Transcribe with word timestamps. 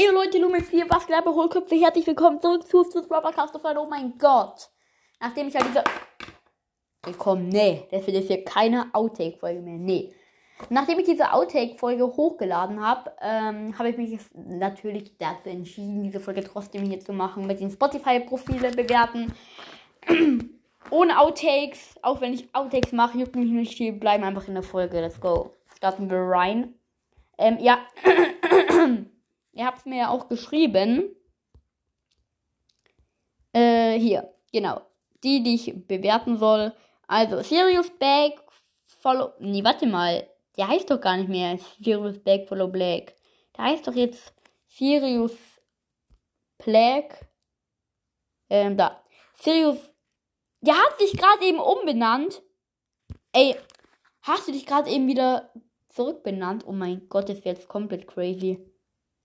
Ey 0.00 0.06
Leute, 0.14 0.38
Lumen 0.38 0.62
4, 0.62 0.88
was 0.88 1.08
glaube 1.08 1.34
Hohlköpfe, 1.34 1.74
herzlich 1.74 2.06
willkommen 2.06 2.40
zurück 2.40 2.64
zu 2.68 2.84
Sus 2.84 3.10
Rubbercast 3.10 3.52
of 3.56 3.62
Oh 3.64 3.88
mein 3.90 4.16
Gott. 4.16 4.70
Nachdem 5.18 5.48
ich 5.48 5.54
ja 5.54 5.60
diese. 5.60 5.82
Willkommen, 7.02 7.48
nee, 7.48 7.82
das 7.90 8.06
wird 8.06 8.16
jetzt 8.16 8.28
hier 8.28 8.44
keine 8.44 8.94
Outtake-Folge 8.94 9.60
mehr, 9.60 9.76
nee. 9.76 10.14
Nachdem 10.70 11.00
ich 11.00 11.06
diese 11.06 11.32
Outtake-Folge 11.32 12.06
hochgeladen 12.06 12.80
habe, 12.80 13.10
ähm, 13.20 13.76
habe 13.76 13.88
ich 13.88 13.96
mich 13.96 14.20
natürlich 14.36 15.18
dazu 15.18 15.48
entschieden, 15.48 16.04
diese 16.04 16.20
Folge 16.20 16.44
trotzdem 16.44 16.84
hier 16.84 17.00
zu 17.00 17.12
machen, 17.12 17.48
mit 17.48 17.58
den 17.58 17.72
Spotify-Profile 17.72 18.70
bewerten. 18.70 19.34
Ohne 20.92 21.18
Outtakes, 21.18 21.96
auch 22.02 22.20
wenn 22.20 22.34
ich 22.34 22.54
Outtakes 22.54 22.92
mache, 22.92 23.18
juckt 23.18 23.34
mich 23.34 23.50
nicht, 23.50 23.76
die 23.80 23.90
bleiben 23.90 24.22
einfach 24.22 24.46
in 24.46 24.54
der 24.54 24.62
Folge. 24.62 25.00
Let's 25.00 25.20
go. 25.20 25.56
Starten 25.76 26.08
wir 26.08 26.18
rein. 26.18 26.74
Ähm, 27.36 27.58
ja. 27.58 27.78
Ihr 29.58 29.66
habt 29.66 29.86
mir 29.86 29.98
ja 29.98 30.10
auch 30.10 30.28
geschrieben. 30.28 31.16
Äh, 33.52 33.98
hier, 33.98 34.32
genau. 34.52 34.82
Die, 35.24 35.42
die 35.42 35.56
ich 35.56 35.88
bewerten 35.88 36.36
soll. 36.38 36.72
Also, 37.08 37.42
Sirius 37.42 37.90
Bag, 37.98 38.34
Follow. 39.00 39.32
Nee, 39.40 39.64
warte 39.64 39.86
mal. 39.86 40.28
Der 40.56 40.68
heißt 40.68 40.88
doch 40.88 41.00
gar 41.00 41.16
nicht 41.16 41.28
mehr 41.28 41.58
Sirius 41.80 42.22
Bag, 42.22 42.46
Follow 42.46 42.68
Black. 42.68 43.16
Der 43.56 43.64
heißt 43.64 43.88
doch 43.88 43.94
jetzt 43.96 44.32
Sirius 44.68 45.36
Plague. 46.58 47.16
Ähm, 48.50 48.76
da. 48.76 49.02
Sirius. 49.40 49.78
Der 50.60 50.76
hat 50.76 51.00
sich 51.00 51.16
gerade 51.16 51.44
eben 51.44 51.58
umbenannt. 51.58 52.42
Ey, 53.32 53.56
hast 54.22 54.46
du 54.46 54.52
dich 54.52 54.66
gerade 54.66 54.88
eben 54.88 55.08
wieder 55.08 55.52
zurückbenannt? 55.88 56.64
Oh 56.64 56.72
mein 56.72 57.08
Gott, 57.08 57.28
das 57.28 57.38
ist 57.38 57.44
jetzt 57.44 57.66
komplett 57.66 58.06
crazy. 58.06 58.64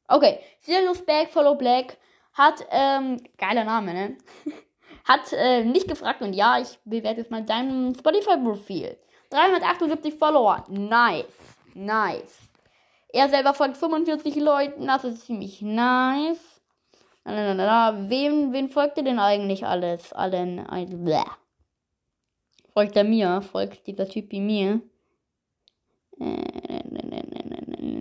Okay, 0.07 0.39
Sirius 0.59 1.03
Black, 1.05 1.31
Follow 1.31 1.55
Black 1.55 1.97
hat, 2.33 2.65
ähm, 2.71 3.17
geiler 3.37 3.63
Name, 3.63 3.93
ne? 3.93 4.17
hat 5.05 5.31
äh, 5.33 5.63
nicht 5.63 5.87
gefragt 5.87 6.21
und 6.21 6.33
ja, 6.33 6.59
ich 6.59 6.79
bewerte 6.85 7.21
jetzt 7.21 7.31
mal 7.31 7.43
dein 7.43 7.93
Spotify-Profil. 7.97 8.97
378 9.29 10.13
Follower. 10.15 10.63
Nice. 10.69 11.25
Nice. 11.73 12.39
Er 13.09 13.29
selber 13.29 13.53
folgt 13.53 13.77
45 13.77 14.35
Leuten, 14.37 14.87
das 14.87 15.03
ist 15.03 15.25
ziemlich 15.25 15.61
nice. 15.61 16.61
Wem, 17.25 18.51
wen 18.51 18.69
folgt 18.69 18.97
er 18.97 19.03
denn 19.03 19.19
eigentlich 19.19 19.65
alles? 19.65 20.11
Allen, 20.13 20.65
bläh. 21.03 21.23
Folgt 22.73 22.97
er 22.97 23.03
mir? 23.03 23.41
Folgt 23.41 23.87
dieser 23.87 24.09
Typ 24.09 24.31
wie 24.31 24.41
mir? 24.41 24.81
Äh, 26.19 26.53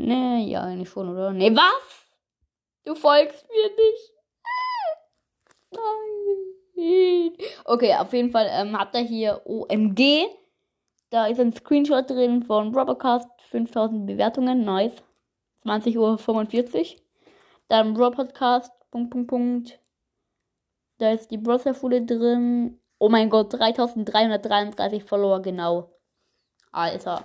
Ne, 0.03 0.45
ja, 0.47 0.63
eigentlich 0.63 0.89
schon, 0.89 1.09
oder? 1.09 1.33
Ne, 1.33 1.55
was? 1.55 2.02
Du 2.85 2.95
folgst 2.95 3.47
mir 3.49 3.69
nicht. 3.69 4.13
Nein. 5.71 7.33
Okay, 7.65 7.95
auf 7.95 8.13
jeden 8.13 8.31
Fall 8.31 8.49
ähm, 8.51 8.79
hat 8.79 8.95
er 8.95 9.03
hier 9.03 9.41
OMG. 9.45 10.27
Da 11.11 11.27
ist 11.27 11.39
ein 11.39 11.53
Screenshot 11.53 12.11
drin 12.11 12.43
von 12.43 12.75
Robocast. 12.75 13.29
5000 13.51 14.07
Bewertungen. 14.07 14.65
Nice. 14.65 15.03
20.45 15.65 15.97
Uhr. 15.99 17.01
Dann 17.69 17.97
Robocast. 17.97 18.73
Punkt, 18.91 19.11
Punkt, 19.11 19.29
Punkt. 19.29 19.79
Da 20.99 21.13
ist 21.13 21.31
die 21.31 21.39
Browserfule 21.39 22.05
drin. 22.05 22.81
Oh 22.99 23.09
mein 23.09 23.31
Gott, 23.31 23.53
3333 23.53 25.05
Follower, 25.05 25.41
genau. 25.41 25.91
Alter. 26.71 27.25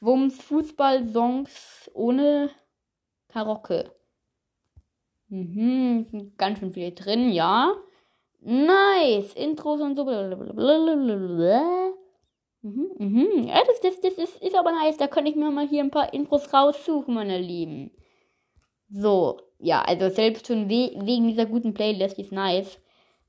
Wumms 0.00 0.40
Fußball-Songs 0.42 1.90
ohne 1.94 2.50
Karaoke. 3.28 3.90
Mhm, 5.28 6.32
ganz 6.36 6.58
schön 6.58 6.72
viele 6.72 6.92
drin, 6.92 7.30
ja. 7.32 7.74
Nice. 8.40 9.34
Intros 9.34 9.80
und 9.80 9.96
so. 9.96 10.04
Blablabla. 10.04 11.92
Mhm, 12.62 12.90
mhm. 12.98 13.46
Ja, 13.48 13.62
das, 13.66 13.80
das, 13.80 14.00
das 14.00 14.14
ist, 14.14 14.42
ist 14.42 14.54
aber 14.54 14.72
nice. 14.72 14.96
Da 14.96 15.06
kann 15.06 15.26
ich 15.26 15.36
mir 15.36 15.50
mal 15.50 15.66
hier 15.68 15.82
ein 15.82 15.90
paar 15.90 16.12
Intros 16.12 16.52
raussuchen, 16.52 17.14
meine 17.14 17.38
Lieben. 17.38 17.90
So, 18.90 19.38
ja, 19.58 19.82
also 19.82 20.08
selbst 20.08 20.46
schon 20.46 20.68
we 20.68 20.92
wegen 21.04 21.28
dieser 21.28 21.46
guten 21.46 21.74
Playlist, 21.74 22.16
die 22.16 22.22
ist 22.22 22.32
nice, 22.32 22.78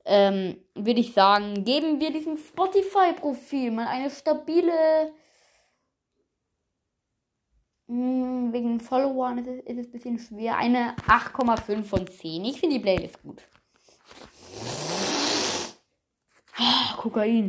ähm, 0.06 0.56
würde 0.74 1.00
ich 1.00 1.12
sagen, 1.12 1.64
geben 1.64 2.00
wir 2.00 2.10
diesem 2.10 2.38
Spotify-Profil 2.38 3.70
mal 3.70 3.86
eine 3.86 4.10
stabile 4.10 5.12
hm, 7.90 8.52
wegen 8.52 8.68
den 8.68 8.80
Followern 8.80 9.38
ist 9.38 9.48
es, 9.48 9.58
ist 9.64 9.78
es 9.78 9.86
ein 9.86 9.90
bisschen 9.90 10.18
schwer. 10.20 10.56
Eine 10.56 10.94
8,5 11.08 11.82
von 11.82 12.06
10. 12.06 12.44
Ich 12.44 12.60
finde 12.60 12.76
die 12.76 12.82
Playlist 12.82 13.20
gut. 13.20 13.42
Oh, 16.56 16.96
Kokain. 16.98 17.48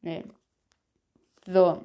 Nee. 0.00 0.24
So. 1.46 1.84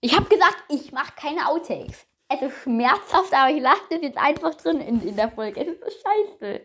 Ich 0.00 0.14
habe 0.16 0.28
gesagt, 0.28 0.62
ich 0.68 0.92
mache 0.92 1.12
keine 1.16 1.48
Outtakes. 1.48 2.06
Es 2.28 2.40
ist 2.40 2.62
schmerzhaft, 2.62 3.34
aber 3.34 3.50
ich 3.50 3.60
lasse 3.60 3.82
das 3.90 4.02
jetzt 4.02 4.16
einfach 4.18 4.54
drin 4.54 4.80
in, 4.80 5.02
in 5.02 5.16
der 5.16 5.32
Folge. 5.32 5.60
Es 5.60 5.66
ist 5.66 5.80
so 5.80 5.90
scheiße. 5.90 6.60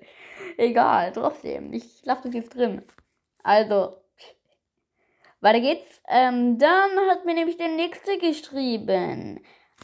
Egal, 0.58 1.12
trotzdem. 1.14 1.74
Ich 1.74 2.06
lasse 2.06 2.26
das 2.26 2.36
jetzt 2.36 2.54
drin. 2.54 2.84
Also, 3.42 3.98
weiter 5.42 5.60
geht's. 5.60 6.02
Ähm, 6.08 6.58
dann 6.58 6.92
hat 7.10 7.26
mir 7.26 7.34
nämlich 7.34 7.58
der 7.58 7.70
nächste 7.70 8.18
geschrieben. 8.18 9.42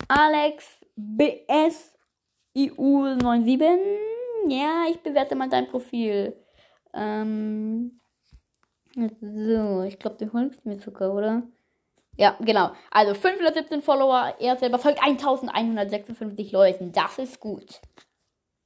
Alex 0.08 0.80
BS 0.96 1.94
IU97. 2.56 3.80
Ja, 4.48 4.86
ich 4.90 5.02
bewerte 5.02 5.36
mal 5.36 5.50
dein 5.50 5.68
Profil. 5.68 6.36
Ähm, 6.94 8.02
so, 8.96 9.84
ich 9.84 10.00
glaube, 10.00 10.18
du 10.18 10.34
holst 10.34 10.66
mir 10.66 10.80
sogar, 10.80 11.14
oder? 11.14 11.44
Ja, 12.18 12.38
genau. 12.42 12.72
Also 12.90 13.14
517 13.14 13.82
Follower, 13.82 14.36
er 14.40 14.58
selber 14.58 14.80
folgt 14.80 15.02
1156 15.02 16.52
Leuten. 16.52 16.92
Das 16.92 17.18
ist 17.18 17.40
gut. 17.40 17.80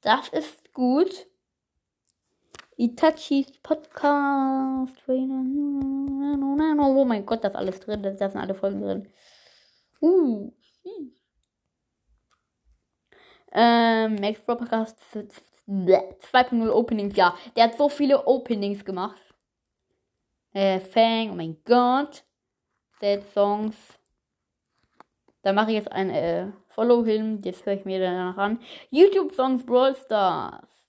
Das 0.01 0.29
ist 0.29 0.73
gut. 0.73 1.27
Itachis 2.77 3.57
Podcast. 3.63 5.01
Oh 5.07 7.05
mein 7.05 7.25
Gott, 7.25 7.43
da 7.43 7.47
ist 7.47 7.55
alles 7.55 7.79
drin. 7.79 8.03
Da 8.03 8.15
sind 8.15 8.35
alle 8.35 8.53
Folgen 8.53 8.81
drin. 8.81 9.09
Uh. 10.01 10.51
Ähm, 13.53 14.15
Max 14.15 14.41
Podcast 14.41 14.99
2.0 15.67 16.69
Openings, 16.69 17.15
ja. 17.15 17.37
Der 17.55 17.65
hat 17.65 17.77
so 17.77 17.87
viele 17.87 18.27
Openings 18.27 18.83
gemacht. 18.83 19.21
Äh, 20.51 20.81
Fang, 20.81 21.31
oh 21.31 21.35
mein 21.35 21.57
Gott. 21.63 22.23
Dead 23.01 23.23
Songs. 23.33 23.75
Da 25.41 25.53
mache 25.53 25.71
ich 25.71 25.77
jetzt 25.77 25.91
ein 25.91 26.09
äh, 26.09 26.51
Follow-Film. 26.69 27.41
Das 27.41 27.65
höre 27.65 27.73
ich 27.73 27.85
mir 27.85 27.99
danach 27.99 28.37
an. 28.37 28.59
YouTube 28.89 29.33
Songs 29.33 29.65
Brawl 29.65 29.95
Stars. 29.95 30.84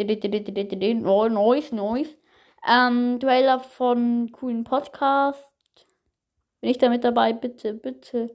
Neues, 0.00 1.72
neues. 1.72 2.08
Ähm, 2.66 3.18
Trailer 3.20 3.60
von 3.60 4.30
coolen 4.32 4.64
Podcast. 4.64 5.50
Bin 6.60 6.70
ich 6.70 6.78
da 6.78 6.88
mit 6.88 7.04
dabei? 7.04 7.32
Bitte, 7.32 7.74
bitte. 7.74 8.34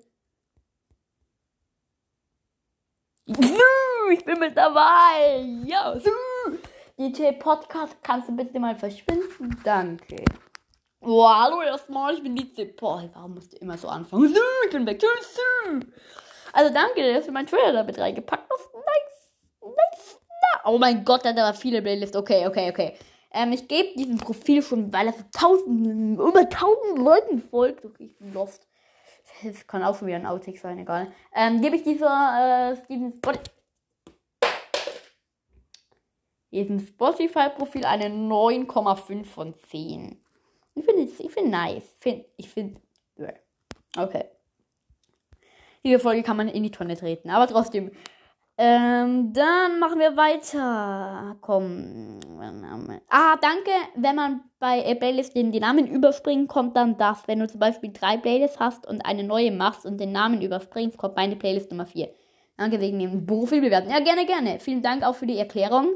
Ich 4.11 4.23
bin 4.23 4.39
mit 4.39 4.55
dabei. 4.55 5.41
Ja. 5.65 5.97
DJ 6.99 7.31
Podcast, 7.31 7.97
kannst 8.03 8.29
du 8.29 8.35
bitte 8.35 8.59
mal 8.59 8.75
verschwinden? 8.75 9.59
Danke. 9.63 10.23
Boah, 10.99 11.43
hallo 11.43 11.61
erstmal, 11.61 12.13
ich 12.13 12.23
bin 12.23 12.35
DJ. 12.35 12.65
Boah, 12.65 13.09
warum 13.13 13.33
musst 13.33 13.53
du 13.53 13.57
immer 13.57 13.77
so 13.77 13.87
anfangen? 13.87 14.33
Ich 14.65 14.71
bin 14.71 14.85
weg. 14.85 15.01
Also 16.53 16.73
danke, 16.73 17.13
dass 17.13 17.25
du 17.25 17.31
meinen 17.31 17.47
Trailer 17.47 17.73
damit 17.73 17.97
reingepackt 17.97 18.49
hast. 18.49 18.73
Nice. 18.73 19.31
Nice. 19.61 20.24
Oh 20.63 20.77
mein 20.77 21.05
Gott, 21.05 21.23
da 21.23 21.29
hat 21.29 21.37
aber 21.37 21.53
viele 21.53 21.81
Playlists. 21.81 22.15
Okay, 22.15 22.47
okay, 22.47 22.69
okay. 22.69 22.93
Ähm, 23.31 23.51
ich 23.51 23.67
gebe 23.67 23.95
diesem 23.97 24.17
Profil 24.17 24.61
schon, 24.61 24.91
weil 24.93 25.07
er 25.07 25.13
für 25.13 25.29
tausend, 25.31 26.17
über 26.19 26.49
tausend 26.49 26.99
Leuten 26.99 27.39
folgt. 27.39 27.85
Okay, 27.85 28.05
ich 28.05 28.17
bin 28.17 28.33
lost. 28.33 28.67
Das 29.43 29.67
kann 29.67 29.83
auch 29.83 29.97
schon 29.97 30.07
wieder 30.07 30.17
ein 30.17 30.25
Outtake 30.25 30.57
sein, 30.57 30.79
egal. 30.79 31.11
Ähm, 31.33 31.61
gebe 31.61 31.75
ich 31.75 31.83
dieser, 31.83 32.73
äh, 32.73 32.87
diesem 32.87 33.11
Spotify, 33.11 33.51
diesem 36.51 36.79
Spotify-Profil 36.79 37.85
eine 37.85 38.05
9,5 38.05 39.25
von 39.25 39.53
10. 39.53 40.23
Ich 40.75 40.85
finde 40.85 41.03
ich 41.03 41.31
find 41.31 41.49
nice. 41.49 41.83
Find, 41.99 42.25
ich 42.37 42.49
finde. 42.49 42.81
Okay. 43.97 44.25
Diese 45.83 45.99
Folge 45.99 46.23
kann 46.23 46.37
man 46.37 46.47
in 46.47 46.63
die 46.63 46.71
Tonne 46.71 46.97
treten. 46.97 47.29
Aber 47.29 47.47
trotzdem, 47.47 47.91
ähm, 48.57 49.33
dann 49.33 49.79
machen 49.79 49.99
wir 49.99 50.15
weiter. 50.15 51.35
Komm. 51.41 52.19
Ah, 53.09 53.35
danke. 53.41 53.71
Wenn 53.95 54.15
man 54.15 54.41
bei 54.59 54.95
Playlists 54.95 55.33
den, 55.33 55.49
Namen 55.49 55.87
überspringt, 55.87 56.47
kommt 56.47 56.77
dann 56.77 56.97
das. 56.97 57.27
Wenn 57.27 57.39
du 57.39 57.47
zum 57.47 57.59
Beispiel 57.59 57.91
drei 57.91 58.15
Playlists 58.15 58.59
hast 58.59 58.87
und 58.87 59.01
eine 59.01 59.23
neue 59.23 59.51
machst 59.51 59.85
und 59.85 59.99
den 59.99 60.13
Namen 60.13 60.41
überspringst, 60.41 60.97
kommt 60.97 61.17
meine 61.17 61.35
Playlist 61.35 61.69
Nummer 61.69 61.85
4. 61.85 62.09
Danke 62.57 62.79
wegen 62.79 62.99
dem 62.99 63.25
Profil 63.25 63.59
bewerten. 63.59 63.89
Ja, 63.89 63.99
gerne, 63.99 64.25
gerne. 64.25 64.59
Vielen 64.61 64.81
Dank 64.81 65.03
auch 65.03 65.15
für 65.15 65.25
die 65.25 65.37
Erklärung. 65.37 65.89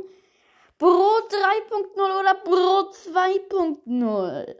Brot 0.78 1.32
3.0 1.32 2.20
oder 2.20 2.36
Brot 2.44 2.94
2.0? 2.94 4.56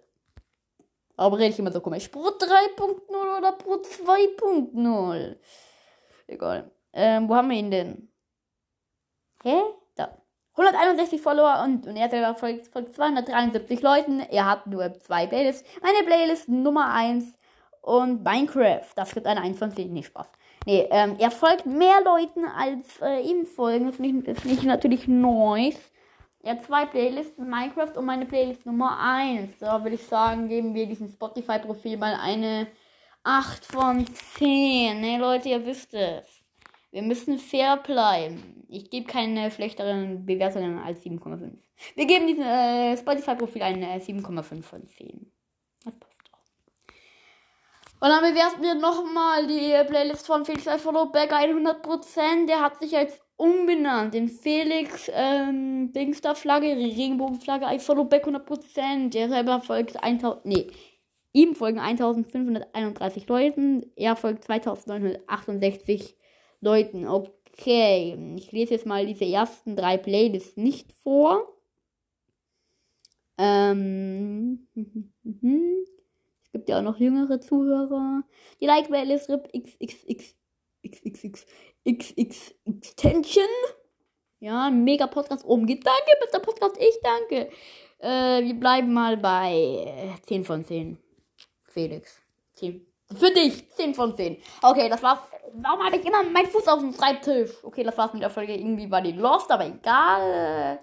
Aber 1.18 1.38
rede 1.38 1.50
ich 1.50 1.60
immer 1.60 1.72
so 1.72 1.82
komisch. 1.82 2.10
Brot 2.10 2.42
3.0 2.42 3.38
oder 3.38 3.52
Brot 3.52 3.86
2.0? 3.86 5.36
Egal. 6.28 6.72
Ähm, 7.00 7.30
wo 7.30 7.36
haben 7.36 7.50
wir 7.50 7.58
ihn 7.58 7.72
denn? 7.72 8.12
Hä? 9.44 9.62
Da. 9.96 10.18
161 10.58 11.22
Follower 11.22 11.64
und, 11.64 11.88
und 11.88 11.96
er 11.96 12.10
selber 12.10 12.36
folgt, 12.36 12.68
folgt 12.68 12.94
273 12.94 13.82
Leuten. 13.82 14.20
Er 14.20 14.46
hat 14.46 14.68
nur 14.68 14.94
zwei 14.96 15.26
Playlists. 15.26 15.64
Meine 15.82 16.06
Playlist 16.06 16.50
Nummer 16.50 16.94
1 16.94 17.34
und 17.82 18.22
Minecraft. 18.22 18.84
Das 18.98 19.14
gibt 19.14 19.28
eine 19.28 19.42
1 19.42 19.58
von 19.58 19.72
10. 19.72 19.94
Nee, 19.94 20.04
Spaß. 20.04 20.28
Nee, 20.66 20.90
ähm, 20.92 21.16
er 21.20 21.32
folgt 21.32 21.66
mehr 21.66 22.02
Leuten 22.04 22.44
als 22.44 23.00
äh, 23.02 23.22
ihm 23.22 23.46
folgen. 23.46 23.86
Das 23.86 23.96
finde 23.96 24.32
ich, 24.32 24.40
find 24.42 24.60
ich 24.60 24.64
natürlich 24.64 25.08
nice. 25.08 25.80
Er 26.44 26.56
hat 26.56 26.66
zwei 26.66 26.86
Playlists, 26.86 27.38
Minecraft 27.38 27.96
und 27.96 28.06
meine 28.06 28.26
Playlist 28.26 28.66
Nummer 28.66 29.00
1. 29.00 29.58
Da 29.60 29.82
würde 29.82 29.96
ich 29.96 30.06
sagen, 30.06 30.50
geben 30.50 30.74
wir 30.74 30.86
diesem 30.86 31.08
Spotify-Profil 31.08 31.96
mal 31.96 32.16
eine 32.16 32.68
8 33.24 33.66
von 33.66 34.06
10. 34.38 35.00
Ne, 35.00 35.18
Leute, 35.18 35.48
ihr 35.48 35.66
wisst 35.66 35.94
es. 35.94 36.39
Wir 36.92 37.04
müssen 37.04 37.38
fair 37.38 37.78
bleiben. 37.78 38.66
Ich 38.68 38.90
gebe 38.90 39.06
keine 39.06 39.52
schlechteren 39.52 40.26
Bewertungen 40.26 40.80
als 40.80 41.04
7,5. 41.04 41.52
Wir 41.96 42.06
geben 42.06 42.28
diesem 42.28 42.44
äh, 42.44 42.98
Spotify-Profil 42.98 43.62
eine 43.62 43.98
7,5 43.98 44.62
von 44.64 44.88
10. 44.88 45.32
Das 45.86 45.96
passt 45.96 46.18
doch. 46.32 46.40
Und 48.02 48.10
dann 48.10 48.22
bewerten 48.22 48.64
wir 48.64 48.76
nochmal 48.76 49.46
die 49.48 49.88
Playlist 49.88 50.26
von 50.26 50.46
Felix 50.46 50.66
Back 50.66 51.34
100%. 51.34 52.48
Der 52.48 52.62
hat 52.62 52.80
sich 52.80 52.92
jetzt 52.92 53.22
umbenannt 53.38 54.16
in 54.16 54.28
Felix 54.28 55.10
ähm, 55.14 55.94
Dingster-Flagge, 55.94 56.76
Regenbogenflagge 56.76 57.66
Back 57.66 58.28
100%. 58.28 59.12
Der 59.12 59.30
selber 59.30 59.62
folgt 59.62 60.04
1000, 60.04 60.46
nee, 60.46 60.68
ihm 61.34 61.56
folgen 61.56 61.80
1531 61.80 63.28
Leuten. 63.28 63.86
Er 63.96 64.16
folgt 64.16 64.44
2968 64.46 66.19
Leuten. 66.62 67.08
Okay, 67.08 68.36
ich 68.38 68.52
lese 68.52 68.74
jetzt 68.74 68.86
mal 68.86 69.06
diese 69.06 69.26
ersten 69.26 69.76
drei 69.76 69.98
Playlists 69.98 70.58
nicht 70.58 70.92
vor. 70.94 71.48
Ähm, 73.38 74.68
es 74.76 76.52
gibt 76.52 76.68
ja 76.68 76.80
auch 76.80 76.84
noch 76.84 77.00
jüngere 77.00 77.40
Zuhörer. 77.40 78.24
Die 78.60 78.66
Like-Playlist 78.66 79.30
RIP 79.30 79.48
XXX 79.54 80.36
XXX 80.86 81.46
XX 81.86 82.56
Extension. 82.66 83.48
Ja, 84.40 84.70
mega 84.70 85.08
Podcast 85.08 85.46
oben 85.46 85.66
geht. 85.66 85.86
Danke, 85.86 86.12
bester 86.22 86.40
Podcast. 86.40 86.78
Ich 86.80 87.00
danke. 87.02 87.50
Äh, 88.00 88.46
wir 88.46 88.54
bleiben 88.56 88.94
mal 88.94 89.18
bei 89.18 90.18
10 90.26 90.46
von 90.46 90.64
10. 90.64 90.98
Felix. 91.64 92.22
10. 92.56 92.89
Für 93.16 93.32
dich, 93.32 93.68
10 93.72 93.96
von 93.96 94.16
10. 94.16 94.38
Okay, 94.62 94.88
das 94.88 95.02
war's. 95.02 95.20
Warum 95.54 95.84
habe 95.84 95.98
ich 95.98 96.06
immer 96.06 96.24
meinen 96.24 96.48
Fuß 96.48 96.68
auf 96.68 96.80
dem 96.80 96.94
Schreibtisch? 96.94 97.52
Okay, 97.64 97.84
das 97.84 97.98
war's 97.98 98.14
mit 98.14 98.22
der 98.22 98.30
Folge. 98.30 98.54
Irgendwie 98.54 98.90
war 98.92 99.02
die 99.02 99.14
Lost, 99.14 99.52
aber 99.52 99.66
egal. 99.66 100.80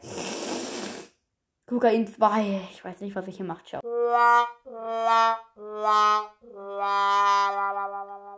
Kokain 1.69 2.06
2. 2.06 2.69
Ich 2.73 2.84
weiß 2.84 3.00
nicht, 3.00 3.14
was 3.14 3.28
ich 3.28 3.37
hier 3.37 3.46
mache. 3.46 3.64
Ciao. 3.64 3.81